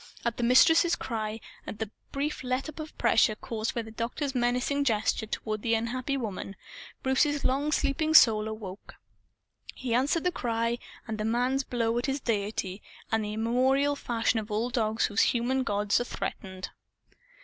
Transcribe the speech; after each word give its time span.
At 0.25 0.37
the 0.37 0.41
Mistress's 0.43 0.95
cry 0.95 1.39
and 1.67 1.75
at 1.75 1.77
the 1.79 1.91
brief 2.11 2.41
letup 2.41 2.79
of 2.79 2.97
pressure 2.97 3.35
caused 3.35 3.75
by 3.75 3.83
the 3.83 3.91
Doctor's 3.91 4.33
menacing 4.33 4.83
gesture 4.83 5.27
toward 5.27 5.61
the 5.61 5.75
unhappy 5.75 6.17
woman 6.17 6.55
Bruce's 7.03 7.45
long 7.45 7.71
sleeping 7.71 8.15
soul 8.15 8.47
awoke. 8.47 8.95
He 9.75 9.93
answered 9.93 10.23
the 10.23 10.31
cry 10.31 10.79
and 11.07 11.19
the 11.19 11.23
man's 11.23 11.63
blow 11.63 11.95
at 11.99 12.07
his 12.07 12.19
deity 12.19 12.81
in 13.13 13.21
the 13.21 13.33
immemorial 13.33 13.95
fashion 13.95 14.39
of 14.39 14.49
all 14.49 14.71
dogs 14.71 15.05
whose 15.05 15.21
human 15.21 15.61
gods 15.61 16.01
are 16.01 16.03
threatened. 16.03 16.71